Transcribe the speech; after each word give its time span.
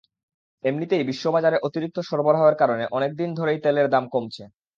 এমনিতেই 0.63 1.03
বিশ্ববাজারে 1.03 1.57
অতিরিক্ত 1.67 1.97
সরবরাহের 2.01 2.55
কারণে 2.61 2.83
অনেক 2.91 3.11
দিন 3.15 3.29
ধরেই 3.35 3.59
তেলের 3.63 3.87
দাম 3.89 4.03
কমছে। 4.13 4.43